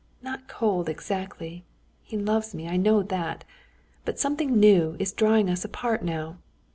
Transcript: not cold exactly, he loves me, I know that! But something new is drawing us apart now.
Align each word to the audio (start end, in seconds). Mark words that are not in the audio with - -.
not 0.23 0.47
cold 0.47 0.89
exactly, 0.89 1.63
he 2.01 2.17
loves 2.17 2.55
me, 2.55 2.67
I 2.67 2.75
know 2.75 3.03
that! 3.03 3.43
But 4.03 4.17
something 4.17 4.59
new 4.59 4.95
is 4.97 5.13
drawing 5.13 5.47
us 5.47 5.63
apart 5.63 6.03
now. 6.03 6.37